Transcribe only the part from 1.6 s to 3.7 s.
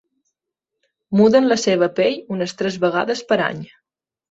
seva pell unes tres vegades per any.